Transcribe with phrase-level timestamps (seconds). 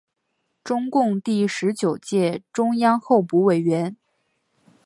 [0.63, 3.95] 中共第十九届中央候补委员。